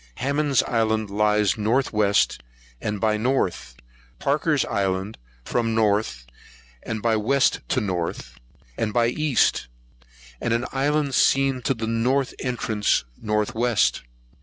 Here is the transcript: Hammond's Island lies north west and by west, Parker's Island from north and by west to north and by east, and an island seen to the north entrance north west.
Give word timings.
Hammond's 0.15 0.63
Island 0.63 1.11
lies 1.11 1.59
north 1.59 1.93
west 1.93 2.41
and 2.81 2.99
by 2.99 3.17
west, 3.17 3.83
Parker's 4.17 4.65
Island 4.65 5.19
from 5.45 5.75
north 5.75 6.25
and 6.81 7.03
by 7.03 7.15
west 7.15 7.59
to 7.67 7.79
north 7.79 8.39
and 8.79 8.93
by 8.93 9.09
east, 9.09 9.67
and 10.41 10.55
an 10.55 10.65
island 10.71 11.13
seen 11.13 11.61
to 11.61 11.75
the 11.75 11.85
north 11.85 12.33
entrance 12.39 13.03
north 13.21 13.53
west. 13.53 14.01